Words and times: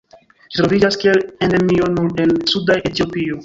Ĝi 0.53 0.57
troviĝas 0.59 0.97
kiel 1.03 1.21
endemio 1.49 1.93
nur 2.01 2.27
en 2.27 2.35
suda 2.55 2.83
Etiopio. 2.93 3.37